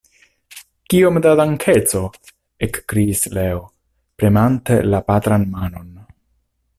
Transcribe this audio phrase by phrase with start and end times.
[0.93, 2.01] Kiom da dankeco!
[2.69, 3.61] ekkriis Leo,
[4.23, 5.97] premante la patran manon.